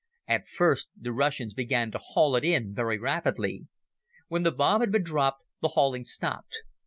At 0.27 0.47
first 0.47 0.89
the 0.99 1.11
Russians 1.13 1.53
began 1.53 1.91
to 1.91 1.99
haul 1.99 2.35
it 2.35 2.43
in 2.43 2.73
very 2.73 2.97
rapidly. 2.97 3.67
When 4.29 4.41
the 4.41 4.51
bomb 4.51 4.81
had 4.81 4.91
been 4.91 5.03
dropped 5.03 5.43
the 5.61 5.67
hauling 5.73 6.05
stopped. 6.05 6.63